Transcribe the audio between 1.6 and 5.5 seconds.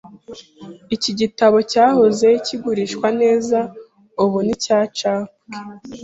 cyahoze kigurishwa neza, ubu nticyacapwe.